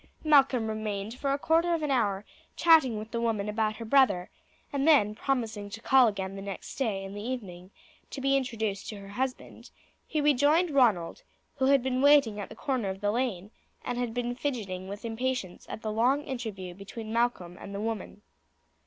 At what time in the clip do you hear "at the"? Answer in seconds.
12.39-12.55, 15.69-15.91